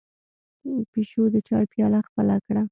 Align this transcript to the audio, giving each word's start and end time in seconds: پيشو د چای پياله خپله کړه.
پيشو 0.91 1.23
د 1.33 1.35
چای 1.47 1.65
پياله 1.73 1.99
خپله 2.07 2.35
کړه. 2.45 2.63